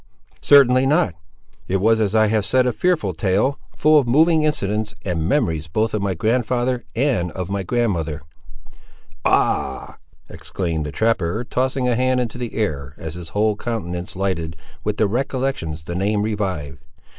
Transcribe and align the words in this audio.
"Certainly 0.41 0.87
not; 0.87 1.13
it 1.67 1.77
was, 1.77 1.99
as 1.99 2.15
I 2.15 2.25
have 2.25 2.43
said, 2.43 2.65
a 2.65 2.73
fearful 2.73 3.13
tale, 3.13 3.59
full 3.77 3.99
of 3.99 4.07
moving 4.07 4.41
incidents, 4.41 4.95
and 5.05 5.19
the 5.21 5.25
memories 5.25 5.67
both 5.67 5.93
of 5.93 6.01
my 6.01 6.15
grandfather 6.15 6.83
and 6.95 7.31
of 7.33 7.51
my 7.51 7.61
grandmother—" 7.61 8.23
"Ah!" 9.23 9.99
exclaimed 10.27 10.87
the 10.87 10.91
trapper, 10.91 11.43
tossing 11.43 11.87
a 11.87 11.95
hand 11.95 12.19
into 12.19 12.39
the 12.39 12.55
air 12.55 12.95
as 12.97 13.13
his 13.13 13.29
whole 13.29 13.55
countenance 13.55 14.15
lighted 14.15 14.57
with 14.83 14.97
the 14.97 15.05
recollections 15.07 15.83
the 15.83 15.93
name 15.93 16.23
revived. 16.23 16.83